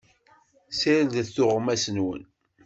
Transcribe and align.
Ssirdet 0.71 1.27
tuɣmas-nwen. 1.35 2.23